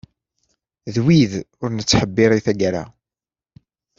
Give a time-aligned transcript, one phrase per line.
[0.93, 2.83] D wid ur nettḥebbiṛ i tagara.